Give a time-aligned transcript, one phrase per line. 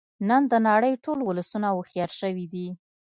[0.29, 2.67] نن د نړۍ ټول ولسونه هوښیار شوی دی